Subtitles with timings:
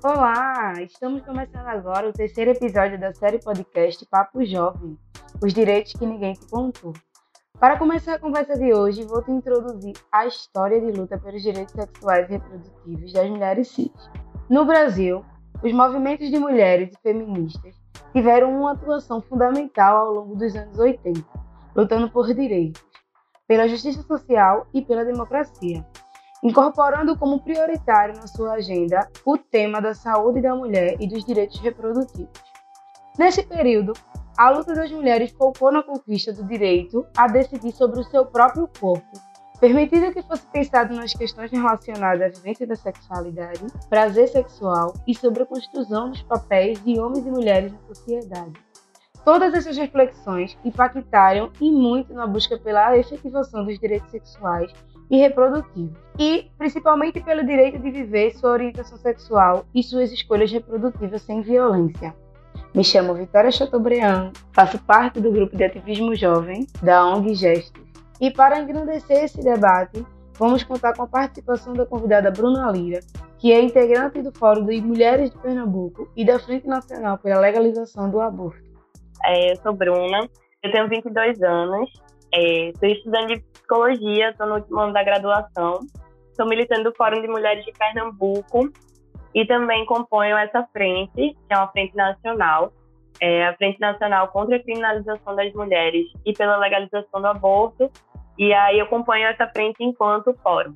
[0.00, 0.74] Olá!
[0.80, 4.96] Estamos começando agora o terceiro episódio da série podcast Papo Jovem
[5.42, 6.92] Os Direitos que Ninguém Te Contou.
[7.58, 11.74] Para começar a conversa de hoje, vou te introduzir a história de luta pelos direitos
[11.74, 13.90] sexuais e reprodutivos das mulheres cis.
[14.48, 15.24] No Brasil,
[15.64, 17.74] os movimentos de mulheres e feministas
[18.12, 21.24] tiveram uma atuação fundamental ao longo dos anos 80,
[21.74, 22.80] lutando por direitos,
[23.48, 25.84] pela justiça social e pela democracia
[26.42, 31.58] incorporando como prioritário na sua agenda o tema da saúde da mulher e dos direitos
[31.60, 32.42] reprodutivos.
[33.18, 33.94] Nesse período,
[34.36, 38.68] a luta das mulheres focou na conquista do direito a decidir sobre o seu próprio
[38.78, 39.20] corpo,
[39.58, 45.42] permitindo que fosse pensado nas questões relacionadas à vivência da sexualidade, prazer sexual e sobre
[45.42, 48.52] a construção dos papéis de homens e mulheres na sociedade.
[49.24, 54.72] Todas essas reflexões impactaram e muito na busca pela efetivação dos direitos sexuais
[55.10, 61.22] e reprodutivo, e principalmente pelo direito de viver sua orientação sexual e suas escolhas reprodutivas
[61.22, 62.14] sem violência.
[62.74, 67.82] Me chamo Vitória Chateaubriand, faço parte do grupo de ativismo jovem da ONG Gestos.
[68.20, 70.04] E para engrandecer esse debate,
[70.38, 73.00] vamos contar com a participação da convidada Bruna Lira,
[73.38, 78.10] que é integrante do Fórum de Mulheres de Pernambuco e da Frente Nacional pela Legalização
[78.10, 78.68] do Aborto.
[79.24, 80.28] É, eu sou Bruna,
[80.62, 81.90] eu tenho 22 anos,
[82.32, 85.80] estou é, estudante de psicologia, estou no último ano da graduação.
[86.30, 88.70] Estou militando do Fórum de Mulheres de Pernambuco
[89.34, 92.72] e também componho essa frente, que é uma frente nacional,
[93.20, 97.90] é a Frente Nacional contra a Criminalização das Mulheres e pela Legalização do Aborto.
[98.38, 100.72] E aí eu componho essa frente enquanto fórum.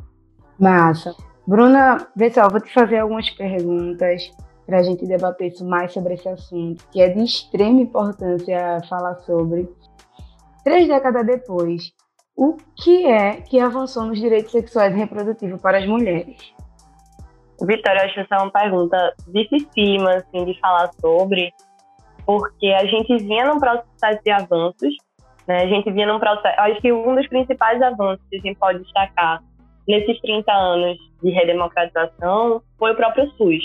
[0.58, 1.14] Massa.
[1.46, 4.28] Bruna, pessoal, vou te fazer algumas perguntas
[4.66, 9.68] para a gente debater mais sobre esse assunto, que é de extrema importância falar sobre.
[10.64, 11.92] Três décadas depois,
[12.36, 16.54] o que é que avançou nos direitos sexuais e reprodutivos para as mulheres?
[17.60, 21.52] Vitória, acho essa é uma pergunta dificílima assim, de falar sobre,
[22.26, 24.94] porque a gente vinha num processo de avanços,
[25.46, 25.62] né?
[25.62, 26.60] a gente vinha num processo.
[26.60, 29.42] Acho que um dos principais avanços que a gente pode destacar
[29.86, 33.62] nesses 30 anos de redemocratização foi o próprio SUS,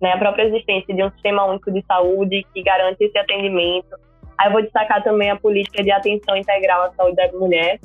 [0.00, 0.12] né?
[0.12, 4.05] a própria existência de um sistema único de saúde que garante esse atendimento
[4.38, 7.80] Aí eu vou destacar também a política de atenção integral à saúde da mulher,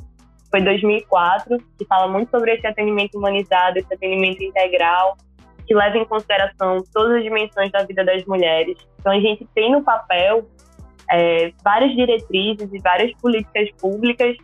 [0.50, 5.16] foi 2004, que fala muito sobre esse atendimento humanizado, esse atendimento integral,
[5.66, 8.76] que leva em consideração todas as dimensões da vida das mulheres.
[9.00, 10.46] Então a gente tem no papel
[11.10, 14.36] é, várias diretrizes e várias políticas públicas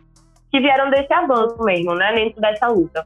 [0.51, 3.05] que vieram desse avanço mesmo, né, dentro dessa luta.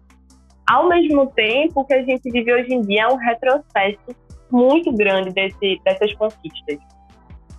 [0.66, 4.16] Ao mesmo tempo, o que a gente vive hoje em dia é um retrocesso
[4.50, 6.80] muito grande desse, dessas conquistas.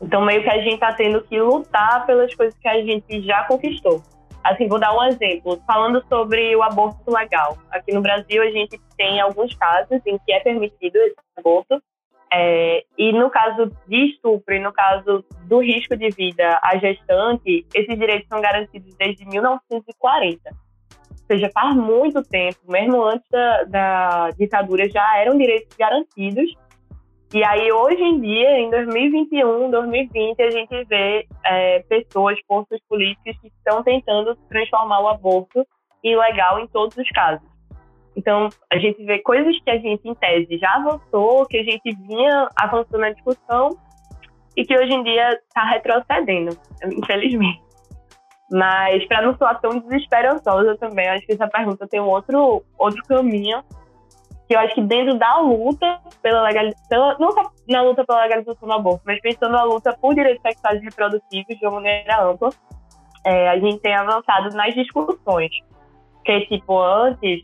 [0.01, 3.45] Então, meio que a gente está tendo que lutar pelas coisas que a gente já
[3.45, 4.03] conquistou.
[4.43, 5.61] Assim, vou dar um exemplo.
[5.67, 7.57] Falando sobre o aborto legal.
[7.71, 11.83] Aqui no Brasil, a gente tem alguns casos em que é permitido esse aborto.
[12.37, 17.65] É, e no caso de estupro e no caso do risco de vida à gestante,
[17.73, 20.51] esses direitos são garantidos desde 1940.
[20.51, 26.55] Ou seja, faz muito tempo, mesmo antes da, da ditadura, já eram direitos garantidos
[27.35, 33.37] e aí, hoje em dia, em 2021, 2020, a gente vê é, pessoas, forças políticas
[33.41, 35.67] que estão tentando transformar o aborto
[36.05, 37.45] ilegal em todos os casos.
[38.17, 41.93] Então, a gente vê coisas que a gente, em tese, já avançou, que a gente
[42.07, 43.71] vinha avançando na discussão
[44.57, 47.61] e que hoje em dia está retrocedendo, infelizmente.
[48.53, 53.03] Mas, para não soar tão desesperançosa também, acho que essa pergunta tem um outro, outro
[53.09, 53.61] caminho
[54.47, 58.69] que eu acho que dentro da luta pela legalização, não só na luta pela legalização
[58.69, 62.51] do aborto, mas pensando na luta por direitos sexuais e reprodutivos de uma maneira ampla,
[63.25, 65.51] é, a gente tem avançado nas discussões.
[66.17, 67.43] Porque, tipo, antes,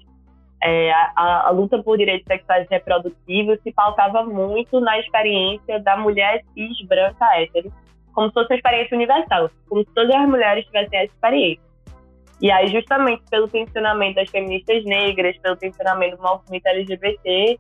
[0.63, 5.97] é, a, a, luta por direitos sexuais e reprodutivos se pautava muito na experiência da
[5.97, 7.73] mulher cis, branca, hétero,
[8.13, 11.70] como se fosse uma experiência universal, como se todas as mulheres tivessem essa experiência.
[12.41, 17.59] E aí, justamente pelo tensionamento das feministas negras, pelo tensionamento do movimento LGBT,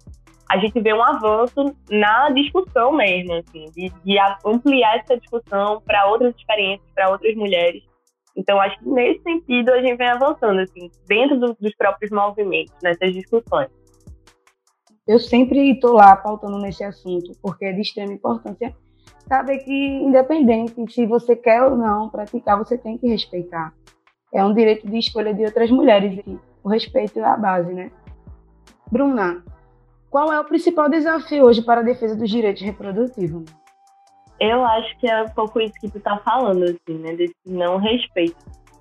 [0.48, 6.06] a gente vê um avanço na discussão mesmo, assim, de, de ampliar essa discussão para
[6.08, 7.82] outras experiências, para outras mulheres.
[8.36, 12.74] Então, acho que nesse sentido a gente vem avançando, assim, dentro do, dos próprios movimentos,
[12.82, 13.68] nessas discussões.
[15.06, 18.74] Eu sempre estou lá pautando nesse assunto, porque é de extrema importância
[19.28, 23.72] saber que, independente se você quer ou não praticar, você tem que respeitar
[24.32, 27.90] é um direito de escolha de outras mulheres e o respeito é a base, né?
[28.90, 29.42] Bruna,
[30.10, 33.44] qual é o principal desafio hoje para a defesa dos direitos reprodutivos?
[34.38, 37.14] Eu acho que é um pouco isso que tu tá falando, assim, né?
[37.14, 38.36] Desse não respeito.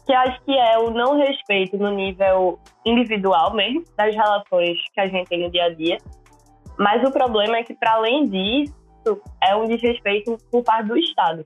[0.06, 5.02] Que eu acho que é o não respeito no nível individual mesmo, das relações que
[5.02, 5.98] a gente tem no dia a dia,
[6.78, 8.74] Mas o problema é que, para além disso,
[9.44, 11.44] é um desrespeito por parte do Estado.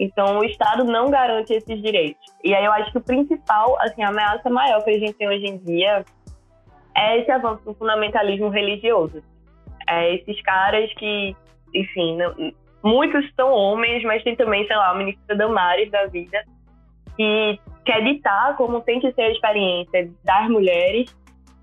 [0.00, 2.24] Então, o Estado não garante esses direitos.
[2.42, 5.28] E aí eu acho que o principal, assim, a ameaça maior que a gente tem
[5.28, 6.02] hoje em dia
[6.96, 9.22] é esse avanço do fundamentalismo religioso.
[9.86, 11.36] É esses caras que,
[11.74, 12.34] enfim, não,
[12.82, 16.44] muitos são homens, mas tem também, sei lá, a ministra Damares da vida,
[17.14, 21.14] que quer ditar como tem que ser a experiência das mulheres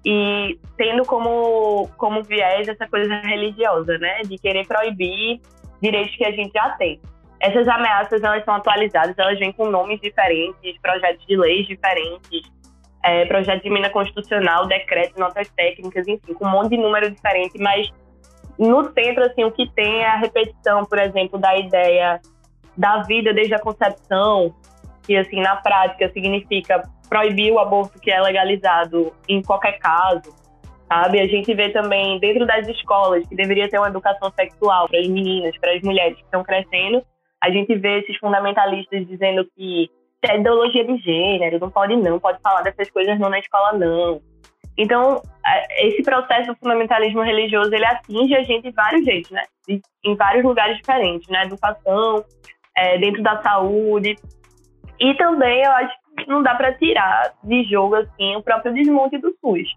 [0.06, 4.22] e tendo como, como viés essa coisa religiosa, né?
[4.22, 5.42] De querer proibir
[5.81, 7.01] direitos que a gente já tem.
[7.39, 12.42] Essas ameaças, elas são atualizadas, elas vêm com nomes diferentes, projetos de leis diferentes,
[13.04, 17.60] é, projeto de emenda constitucional, decretos, notas técnicas, enfim, com um monte de número diferente,
[17.60, 17.92] mas
[18.57, 22.19] no centro, assim, o que tem é a repetição, por exemplo, da ideia
[22.75, 24.54] da vida desde a concepção,
[25.04, 30.36] que, assim, na prática significa proibir o aborto que é legalizado em qualquer caso,
[30.88, 31.19] sabe?
[31.19, 35.07] A gente vê também dentro das escolas que deveria ter uma educação sexual para as
[35.07, 37.04] meninas, para as mulheres que estão crescendo,
[37.44, 39.89] a gente vê esses fundamentalistas dizendo que
[40.24, 44.22] é ideologia de gênero, não pode não, pode falar dessas coisas não na escola não.
[44.78, 45.22] Então,
[45.80, 49.44] esse processo do fundamentalismo religioso, ele atinge a gente de vários jeitos, né?
[50.06, 51.45] Em vários lugares diferentes, na né?
[51.45, 52.24] educação,
[52.78, 54.16] é, dentro da saúde.
[55.00, 59.18] E também, eu acho que não dá para tirar de jogo, assim, o próprio desmonte
[59.18, 59.68] do SUS.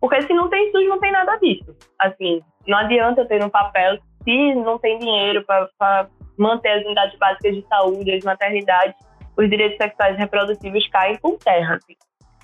[0.00, 1.74] Porque se não tem SUS, não tem nada disso.
[1.98, 7.54] Assim, não adianta ter um papel se não tem dinheiro para manter as unidades básicas
[7.54, 8.94] de saúde, as maternidades,
[9.36, 11.76] os direitos sexuais e reprodutivos caem por terra.
[11.76, 11.94] Assim.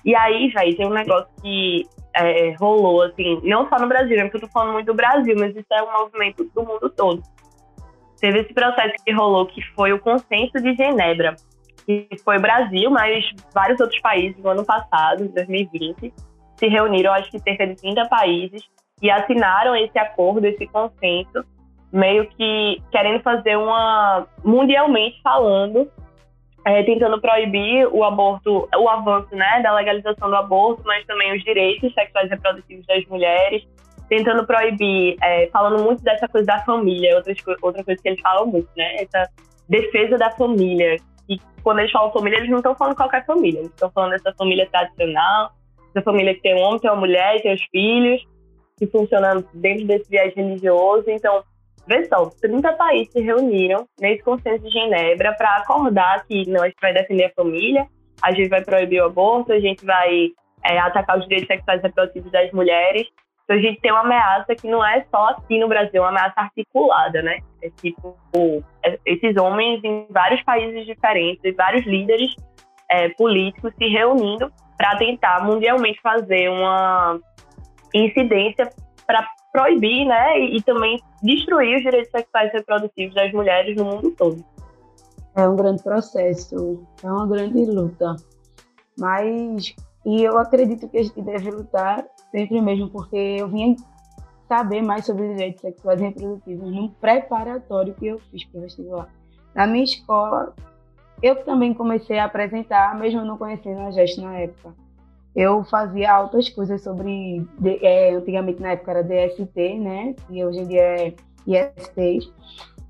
[0.03, 1.83] E aí, velho, tem um negócio que
[2.15, 5.35] é, rolou, assim, não só no Brasil, né, porque eu tô falando muito do Brasil,
[5.37, 7.21] mas isso é um movimento do mundo todo.
[8.19, 11.35] Teve esse processo que rolou, que foi o Consenso de Genebra,
[11.85, 16.13] que foi Brasil, mas vários outros países no ano passado, em 2020,
[16.55, 18.61] se reuniram, acho que cerca de 30 países,
[19.01, 21.43] e assinaram esse acordo, esse consenso,
[21.91, 25.89] meio que querendo fazer uma, mundialmente falando,
[26.65, 31.43] é, tentando proibir o aborto, o avanço né, da legalização do aborto, mas também os
[31.43, 33.67] direitos sexuais e reprodutivos das mulheres,
[34.07, 38.45] tentando proibir, é, falando muito dessa coisa da família, outra, outra coisa que eles falam
[38.45, 38.95] muito, né?
[38.95, 39.29] Essa
[39.67, 40.97] defesa da família.
[41.29, 44.33] E quando eles falam família, eles não estão falando qualquer família, eles estão falando dessa
[44.37, 45.51] família tradicional,
[45.95, 48.21] essa família que tem um homem, tem uma mulher, tem os filhos,
[48.77, 51.05] que funcionam dentro desse viés religioso.
[51.07, 51.43] Então,
[51.87, 56.67] Vê só, 30 países se reuniram nesse consenso de Genebra para acordar que não, a
[56.67, 57.87] gente vai defender a família,
[58.21, 60.29] a gente vai proibir o aborto, a gente vai
[60.63, 63.07] é, atacar os direitos sexuais e reprodutivos das mulheres.
[63.43, 66.09] Então a gente tem uma ameaça que não é só aqui no Brasil, é uma
[66.09, 67.39] ameaça articulada, né?
[67.61, 68.15] É tipo,
[68.83, 72.35] é, esses homens em vários países diferentes, vários líderes
[72.89, 77.19] é, políticos se reunindo para tentar mundialmente fazer uma
[77.93, 78.69] incidência
[79.05, 83.85] para proibir, né, e, e, também destruir os direitos sexuais e reprodutivos das mulheres no
[83.85, 84.43] mundo todo.
[85.35, 88.15] É um grande processo, é uma grande luta.
[88.97, 89.75] Mas,
[90.05, 93.75] e eu acredito que a gente deve lutar sempre mesmo, porque eu vim
[94.47, 99.09] saber mais sobre direitos sexuais e reprodutivos num preparatório que eu fiz para o vestibular.
[99.55, 100.53] Na minha escola,
[101.21, 104.73] eu também comecei a apresentar, mesmo não conhecendo a GEST na época
[105.35, 107.45] eu fazia altas coisas sobre.
[107.81, 110.15] É, antigamente, na época, era DST, né?
[110.29, 111.13] E hoje em dia é
[111.47, 112.31] IST.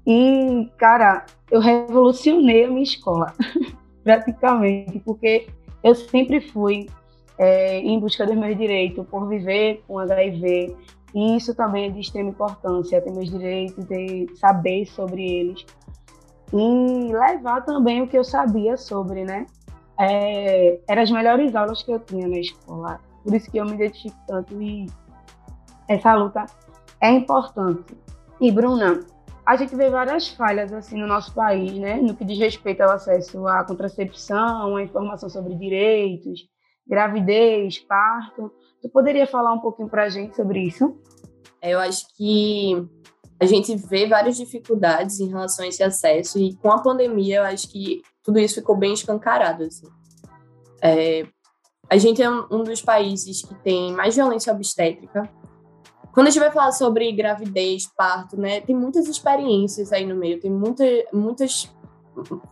[0.06, 3.34] E, cara, eu revolucionei a minha escola,
[4.04, 5.48] praticamente, porque
[5.84, 6.90] eu sempre fui
[7.38, 10.76] é, em busca dos meus direitos, por viver com HIV.
[11.14, 15.66] E isso também é de extrema importância, ter meus direitos, ter, saber sobre eles.
[16.54, 19.46] E levar também o que eu sabia sobre, né?
[20.02, 23.00] É, eram as melhores aulas que eu tinha na escola.
[23.24, 24.88] Por isso que eu me identifico tanto e
[25.88, 26.46] essa luta
[27.00, 27.96] é importante.
[28.40, 29.06] E, Bruna,
[29.46, 31.98] a gente vê várias falhas assim no nosso país, né?
[31.98, 36.48] No que diz respeito ao acesso à contracepção, à informação sobre direitos,
[36.88, 38.52] gravidez, parto.
[38.82, 40.98] Tu poderia falar um pouquinho para a gente sobre isso?
[41.62, 42.88] Eu acho que
[43.40, 47.44] a gente vê várias dificuldades em relação a esse acesso e com a pandemia eu
[47.44, 49.64] acho que tudo isso ficou bem escancarado.
[49.64, 49.88] Assim.
[50.82, 51.26] É,
[51.90, 55.30] a gente é um, dos países que tem mais violência obstétrica.
[56.14, 60.40] Quando a gente vai falar sobre gravidez, parto, né, tem muitas experiências aí no meio,
[60.40, 61.74] tem muita, muitas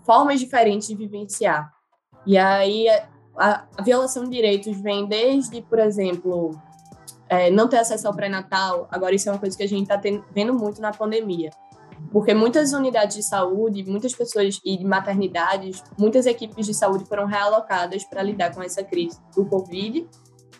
[0.06, 1.70] formas diferentes de vivenciar.
[2.26, 2.88] E aí
[3.38, 6.52] a, a violação de direitos vem desde, por exemplo,
[7.28, 8.88] é, não ter acesso ao pré-natal.
[8.90, 11.50] Agora isso é uma coisa que a gente está vendo muito na pandemia
[12.12, 18.04] porque muitas unidades de saúde, muitas pessoas e maternidades, muitas equipes de saúde foram realocadas
[18.04, 20.08] para lidar com essa crise do Covid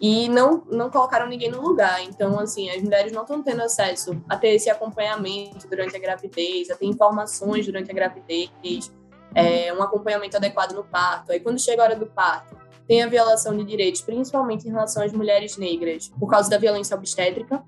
[0.02, 2.02] e não, não colocaram ninguém no lugar.
[2.04, 6.70] Então, assim, as mulheres não estão tendo acesso a ter esse acompanhamento durante a gravidez,
[6.70, 8.92] a ter informações durante a gravidez,
[9.36, 11.32] é, um acompanhamento adequado no parto.
[11.32, 15.04] Aí, quando chega a hora do parto, tem a violação de direitos, principalmente em relação
[15.04, 17.62] às mulheres negras, por causa da violência obstétrica.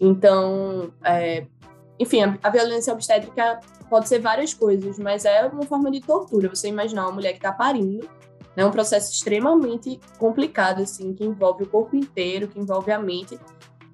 [0.00, 1.46] Então, é,
[1.98, 6.48] enfim, a, violência obstétrica pode ser várias coisas, mas é uma forma de tortura.
[6.48, 8.08] Você imaginar uma mulher que está parindo,
[8.56, 13.38] é um processo extremamente complicado, assim, que envolve o corpo inteiro, que envolve a mente,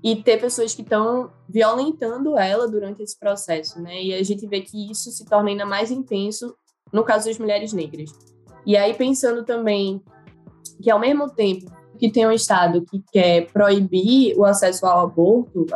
[0.02, 4.02] e ter pessoas que estão violentando ela durante esse processo, né?
[4.02, 6.54] E a gente vê que isso se torna ainda mais intenso
[6.92, 8.10] no caso das mulheres negras.
[8.66, 10.02] E aí, pensando também
[10.82, 15.66] que, ao mesmo tempo que tem um Estado que quer proibir o acesso ao aborto,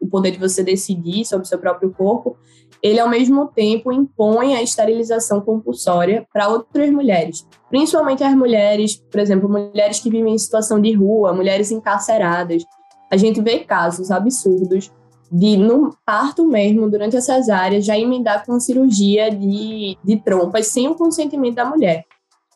[0.00, 2.36] o poder de você decidir sobre o seu próprio corpo,
[2.82, 9.20] ele, ao mesmo tempo, impõe a esterilização compulsória para outras mulheres, principalmente as mulheres, por
[9.20, 12.62] exemplo, mulheres que vivem em situação de rua, mulheres encarceradas.
[13.10, 14.92] A gente vê casos absurdos
[15.30, 20.88] de, no parto mesmo, durante a cesárea, já emendar com cirurgia de, de trompas sem
[20.88, 22.04] o consentimento da mulher.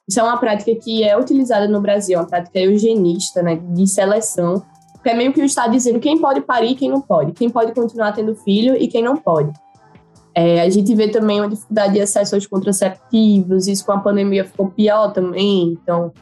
[0.08, 4.62] Isso é uma prática que é utilizada no Brasil, uma prática eugenista, né, de seleção,
[5.02, 7.48] que é meio que o Estado dizendo quem pode parir e quem não pode, quem
[7.48, 9.52] pode continuar tendo filho e quem não pode.
[10.34, 14.44] É, a gente vê também uma dificuldade de acesso aos contraceptivos, isso com a pandemia
[14.44, 16.12] ficou pior também, então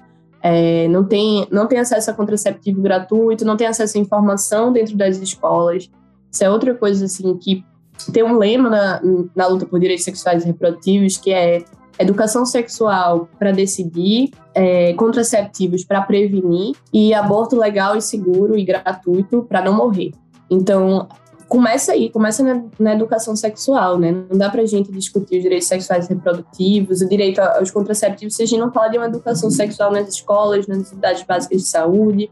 [0.42, 4.96] é, não, tem, não tem acesso a contraceptivo gratuito, não tem acesso à informação dentro
[4.96, 5.88] das escolas.
[6.30, 7.64] Isso é outra coisa assim que
[8.12, 9.00] tem um lema na,
[9.36, 11.62] na luta por direitos sexuais e reprodutivos que é
[12.02, 19.44] educação sexual para decidir, é, contraceptivos para prevenir e aborto legal e seguro e gratuito
[19.48, 20.12] para não morrer.
[20.50, 21.08] Então,
[21.50, 24.12] começa aí, começa na, na, educação sexual, né?
[24.12, 28.44] Não dá pra gente discutir os direitos sexuais e reprodutivos, o direito aos contraceptivos, se
[28.44, 32.30] a gente não fala de uma educação sexual nas escolas, nas unidades básicas de saúde.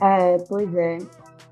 [0.00, 0.98] É, pois é.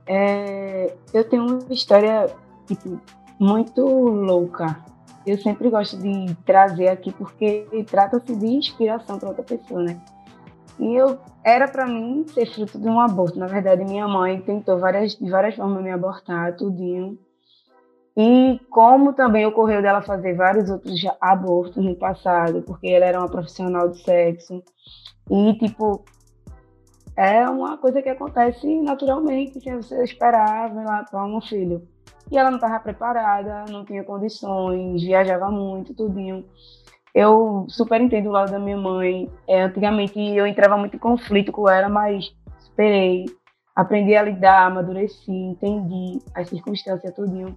[0.07, 2.27] é eu tenho uma história,
[2.67, 2.99] tipo,
[3.39, 4.83] muito louca.
[5.27, 10.01] Eu sempre gosto de trazer aqui porque trata-se de inspiração para outra pessoa, né?
[10.79, 13.39] E eu era para mim ser fruto de um aborto.
[13.39, 17.19] Na verdade, minha mãe tentou várias, de várias formas me abortar, tudinho.
[18.17, 23.29] E como também ocorreu dela fazer vários outros abortos no passado, porque ela era uma
[23.29, 24.63] profissional de sexo.
[25.31, 26.05] E, tipo,
[27.17, 31.87] é uma coisa que acontece naturalmente, sem você esperar lá para um filho.
[32.31, 36.45] E ela não estava preparada, não tinha condições, viajava muito, tudinho
[37.15, 39.31] eu super entendo o lado da minha mãe.
[39.47, 43.27] É, antigamente eu entrava muito em conflito com ela, mas esperei,
[43.75, 47.57] aprendi a lidar, amadureci, entendi as circunstâncias tudinho.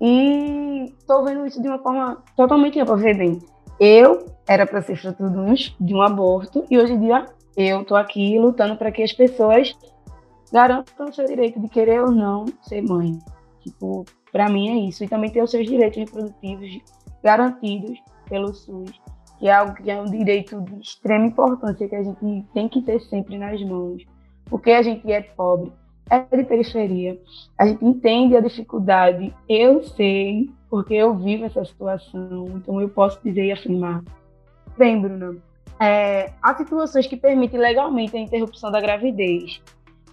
[0.00, 2.96] E estou vendo isso de uma forma totalmente ampla.
[2.96, 3.38] Ver bem,
[3.78, 5.22] eu era para ser fruto
[5.80, 7.26] de um, aborto e hoje em dia
[7.56, 9.72] eu estou aqui lutando para que as pessoas
[10.52, 13.16] garantam o seu direito de querer ou não ser mãe.
[13.64, 15.02] Tipo, para mim é isso.
[15.02, 16.78] E também ter os seus direitos reprodutivos
[17.22, 18.92] garantidos pelo SUS,
[19.38, 22.82] que é algo que é um direito de extrema importância que a gente tem que
[22.82, 24.04] ter sempre nas mãos,
[24.46, 25.72] porque a gente é pobre,
[26.10, 27.18] é de periferia,
[27.58, 33.22] a gente entende a dificuldade, eu sei, porque eu vivo essa situação, então eu posso
[33.24, 34.02] dizer e afirmar.
[34.76, 35.36] Bem, Bruna,
[35.80, 39.62] é, há situações que permitem legalmente a interrupção da gravidez.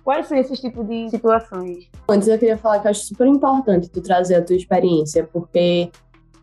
[0.04, 1.90] Quais são esses tipos de situações?
[2.10, 5.92] Antes eu queria falar que eu acho super importante tu trazer a tua experiência, porque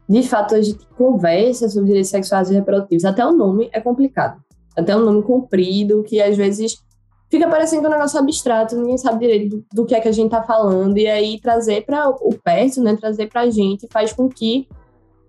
[0.09, 3.05] de fato, a gente conversa sobre direitos sexuais e reprodutivos.
[3.05, 4.41] Até o nome é complicado.
[4.75, 6.83] Até um nome comprido, que às vezes
[7.31, 10.43] fica parecendo um negócio abstrato, ninguém sabe direito do, que é que a gente está
[10.43, 10.97] falando.
[10.97, 14.67] E aí trazer para o perto, né, trazer para a gente, faz com que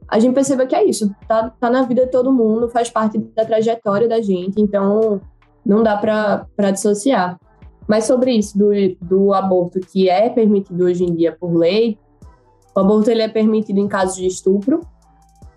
[0.07, 1.13] a gente perceba que é isso.
[1.27, 4.62] Tá, tá na vida de todo mundo, faz parte da trajetória da gente.
[4.62, 5.19] Então,
[5.65, 7.38] não dá para dissociar.
[7.89, 8.69] Mas sobre isso do,
[9.01, 11.98] do aborto que é permitido hoje em dia por lei,
[12.75, 14.81] o aborto ele é permitido em casos de estupro,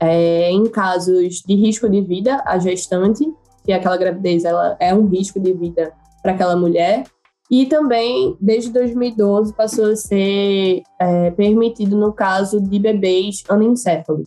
[0.01, 3.31] é, em casos de risco de vida à gestante,
[3.63, 7.05] que aquela gravidez ela é um risco de vida para aquela mulher,
[7.51, 14.27] e também, desde 2012, passou a ser é, permitido no caso de bebês anencéfalos,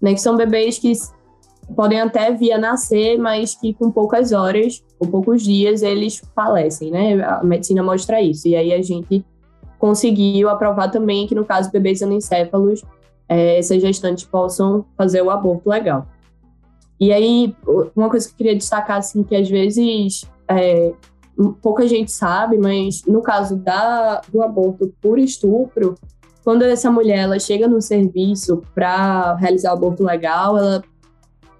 [0.00, 0.92] né, que são bebês que
[1.74, 6.90] podem até vir a nascer, mas que com poucas horas ou poucos dias eles falecem,
[6.90, 7.22] né?
[7.22, 8.48] A medicina mostra isso.
[8.48, 9.24] E aí a gente
[9.78, 12.82] conseguiu aprovar também que, no caso bebês anencéfalos,
[13.28, 16.06] é, essas gestantes possam fazer o aborto legal.
[16.98, 17.56] E aí,
[17.96, 20.92] uma coisa que eu queria destacar, assim, que às vezes é,
[21.62, 25.94] pouca gente sabe, mas no caso da, do aborto por estupro,
[26.44, 30.82] quando essa mulher ela chega no serviço para realizar o aborto legal, ela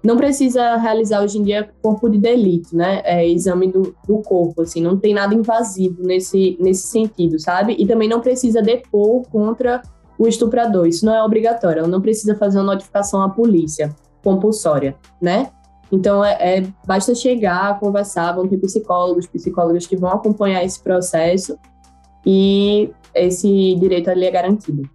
[0.03, 3.01] não precisa realizar hoje em dia corpo de delito, né?
[3.03, 7.75] É, exame do, do corpo, assim, não tem nada invasivo nesse, nesse sentido, sabe?
[7.77, 9.81] E também não precisa depor contra
[10.17, 14.95] o estuprador, isso não é obrigatório, ela não precisa fazer uma notificação à polícia compulsória,
[15.21, 15.49] né?
[15.91, 21.57] Então, é, é, basta chegar, conversar, vão ter psicólogos, psicólogas que vão acompanhar esse processo
[22.25, 24.89] e esse direito ali é garantido.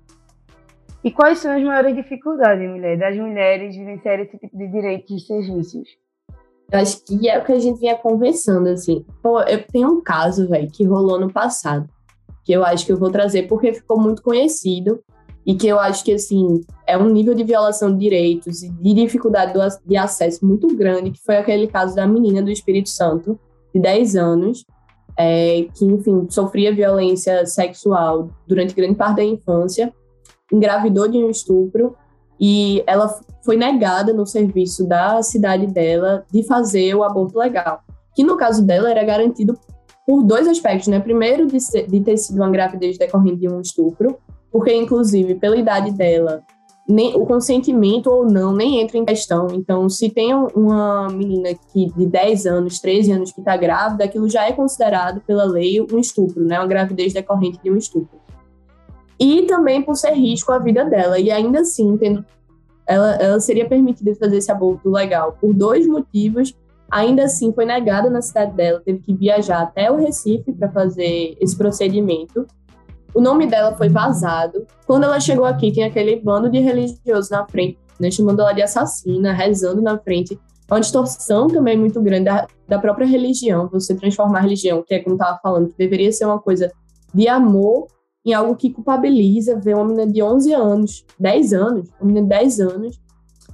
[1.07, 5.25] E quais são as maiores dificuldades, mulher, das mulheres vivenciar esse tipo de direitos e
[5.25, 5.89] serviços?
[6.69, 9.07] Eu acho que é o que a gente vinha conversando, assim.
[9.23, 11.89] Pô, eu tenho um caso, velho, que rolou no passado,
[12.45, 15.01] que eu acho que eu vou trazer porque ficou muito conhecido
[15.47, 18.95] e que eu acho que, assim, é um nível de violação de direitos e de
[18.95, 19.53] dificuldade
[19.87, 23.39] de acesso muito grande, que foi aquele caso da menina do Espírito Santo,
[23.73, 24.67] de 10 anos,
[25.17, 29.95] é, que, enfim, sofria violência sexual durante grande parte da infância
[30.53, 31.97] engravidou de um estupro
[32.41, 33.09] e ela
[33.45, 37.81] foi negada no serviço da cidade dela de fazer o aborto legal,
[38.15, 39.59] que no caso dela era garantido
[40.07, 41.01] por dois aspectos, né?
[41.01, 44.17] Primeiro, de, ser, de ter sido uma gravidez decorrente de um estupro,
[44.53, 46.43] porque, inclusive, pela idade dela,
[46.89, 49.49] nem, o consentimento ou não nem entra em questão.
[49.53, 54.29] Então, se tem uma menina que de 10 anos, 13 anos que está grávida, aquilo
[54.29, 56.59] já é considerado pela lei um estupro, né?
[56.59, 58.26] Uma gravidez decorrente de um estupro
[59.19, 61.19] e também por ser risco à vida dela.
[61.19, 61.99] E ainda assim,
[62.87, 66.55] ela, ela seria permitida fazer esse aborto legal por dois motivos.
[66.91, 71.37] Ainda assim, foi negada na cidade dela, teve que viajar até o Recife para fazer
[71.41, 72.47] esse procedimento.
[73.13, 74.67] O nome dela foi vazado.
[74.87, 78.63] Quando ela chegou aqui, tem aquele bando de religiosos na frente, né, chamando ela de
[78.63, 80.39] assassina, rezando na frente.
[80.69, 84.95] É uma distorção também muito grande da, da própria religião, você transformar a religião, que
[84.95, 86.71] é como estava falando, que deveria ser uma coisa
[87.15, 87.87] de amor
[88.27, 92.29] em algo que culpabiliza ver uma menina de 11 anos, 10 anos, uma menina de
[92.29, 93.01] 10 anos,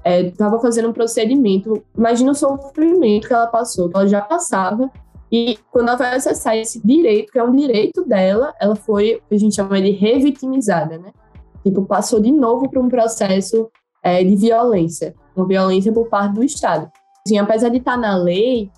[0.04, 1.84] estava é, fazendo um procedimento.
[1.96, 4.90] Imagina o sofrimento que ela passou, que ela já passava.
[5.30, 9.36] E quando ela vai acessar esse direito, que é um direito dela, ela foi, a
[9.36, 11.12] gente chama de revitimizada, né?
[11.62, 13.70] Tipo, passou de novo para um processo
[14.02, 16.90] é, de violência, uma violência por parte do Estado.
[17.26, 18.70] Assim, apesar de estar tá na lei,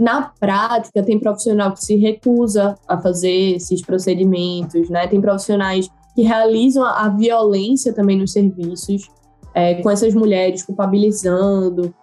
[0.00, 5.06] na prática, tem profissional que se recusa a fazer esses procedimentos, né?
[5.06, 9.10] Tem profissionais que realizam a violência também nos serviços,
[9.54, 11.94] é, com essas mulheres culpabilizando.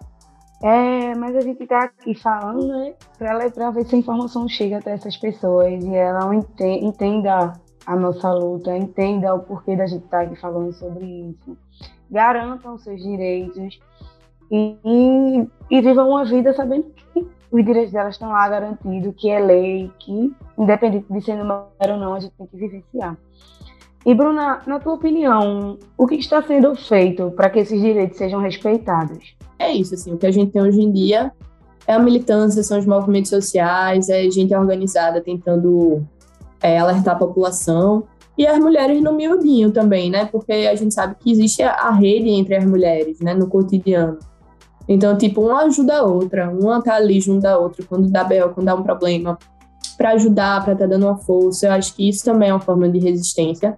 [0.62, 4.92] É, mas a gente está aqui falando, né, para ver se a informação chega até
[4.92, 6.32] essas pessoas e ela
[6.62, 7.52] entenda
[7.84, 11.56] a nossa luta, entenda o porquê da gente estar tá aqui falando sobre isso.
[12.08, 13.80] Garantam seus direitos
[14.50, 19.30] e, e, e vivam uma vida sabendo que os direitos delas estão lá garantidos, que
[19.30, 23.16] é lei, que, independente de ser número ou não, a gente tem que vivenciar.
[24.04, 28.40] E, Bruna, na tua opinião, o que está sendo feito para que esses direitos sejam
[28.40, 29.36] respeitados?
[29.58, 31.32] É isso, assim, o que a gente tem hoje em dia
[31.86, 36.06] é a militância, são os movimentos sociais, é gente organizada tentando
[36.62, 38.04] é, alertar a população
[38.36, 40.26] e as mulheres no miudinho também, né?
[40.26, 44.18] Porque a gente sabe que existe a rede entre as mulheres, né, no cotidiano.
[44.88, 48.54] Então, tipo, uma ajuda a outra, uma tá ali junto da outra quando dá BO,
[48.54, 49.38] quando dá um problema,
[49.98, 51.66] para ajudar, para estar tá dando uma força.
[51.66, 53.76] Eu acho que isso também é uma forma de resistência.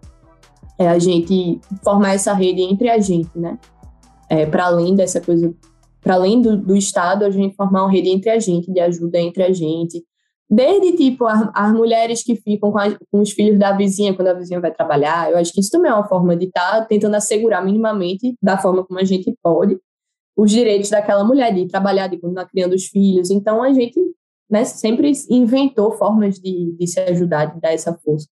[0.79, 3.59] É a gente formar essa rede entre a gente, né?
[4.29, 5.53] É, para além dessa coisa,
[6.01, 9.18] para além do, do Estado, a gente formar uma rede entre a gente, de ajuda
[9.18, 10.05] entre a gente.
[10.49, 14.29] Desde, tipo, as, as mulheres que ficam com, a, com, os filhos da vizinha quando
[14.29, 15.31] a vizinha vai trabalhar.
[15.31, 18.57] Eu acho que isso também é uma forma de estar tá tentando assegurar minimamente, da
[18.57, 19.79] forma como a gente pode,
[20.37, 23.31] os direitos daquela mulher de trabalhar, de continuar criando os filhos.
[23.31, 24.01] Então, a gente
[24.49, 28.29] né, sempre inventou formas de, de se ajudar, de dar essa força.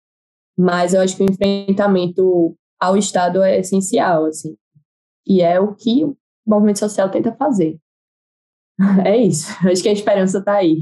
[0.56, 4.56] Mas eu acho que o enfrentamento ao Estado é essencial, assim.
[5.26, 7.78] E é o que o movimento social tenta fazer.
[9.06, 9.48] É isso.
[9.68, 10.80] Acho que a esperança está aí.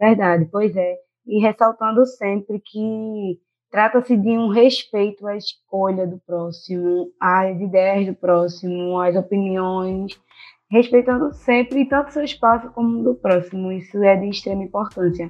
[0.00, 0.94] Verdade, pois é.
[1.26, 3.38] E ressaltando sempre que
[3.76, 10.18] Trata-se de um respeito à escolha do próximo, às ideias do próximo, às opiniões,
[10.70, 13.70] respeitando sempre tanto seu espaço como do próximo.
[13.70, 15.28] Isso é de extrema importância.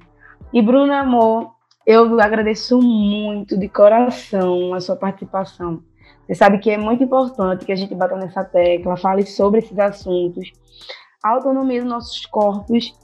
[0.53, 1.51] E Bruna Amor,
[1.85, 5.83] eu agradeço muito de coração a sua participação.
[6.25, 9.77] Você sabe que é muito importante que a gente bata nessa tecla, fale sobre esses
[9.77, 10.53] assuntos.
[11.21, 12.97] A autonomia dos nossos corpos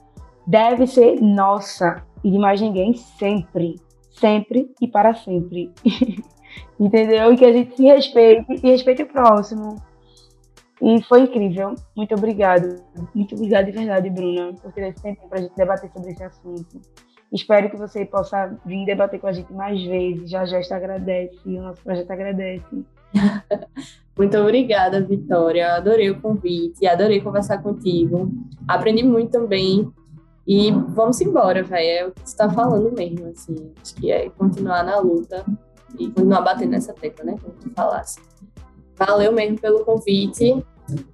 [0.47, 3.75] deve ser nossa e de mais ninguém sempre
[4.13, 5.73] sempre e para sempre.
[6.79, 7.33] Entendeu?
[7.33, 9.77] E que a gente se respeite e respeite o próximo.
[10.83, 11.75] E foi incrível.
[11.97, 12.83] Muito obrigado.
[13.15, 16.25] Muito obrigada de verdade, Bruna, por ter esse tempo para a gente debater sobre esse
[16.25, 16.81] assunto.
[17.33, 20.29] Espero que você possa vir debater com a gente mais vezes.
[20.29, 22.85] Já já está agradece, o nosso projeto agradece.
[24.19, 25.75] Muito obrigada, Vitória.
[25.75, 28.31] Adorei o convite, adorei conversar contigo.
[28.69, 29.91] Aprendi muito também.
[30.47, 31.87] E vamos embora, velho.
[31.87, 33.73] É o que você está falando mesmo, assim.
[33.81, 35.45] Acho que é continuar na luta
[35.99, 37.37] e continuar batendo nessa tecla, né?
[37.41, 38.21] Como tu falasse.
[38.97, 40.65] Valeu mesmo pelo convite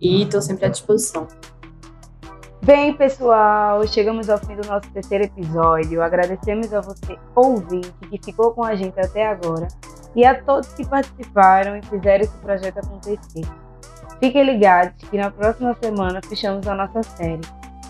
[0.01, 1.27] e estou sempre à disposição.
[2.63, 6.03] Bem, pessoal, chegamos ao fim do nosso terceiro episódio.
[6.03, 9.69] Agradecemos a você, ouvinte, que ficou com a gente até agora
[10.15, 13.47] e a todos que participaram e fizeram esse projeto acontecer.
[14.19, 17.41] Fiquem ligados que na próxima semana fechamos a nossa série.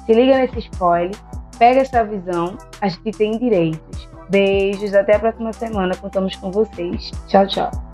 [0.05, 1.17] Se liga nesse spoiler,
[1.59, 4.09] pega essa visão, a gente tem direitos.
[4.31, 7.11] Beijos, até a próxima semana, contamos com vocês.
[7.29, 7.88] Tchau, tchau.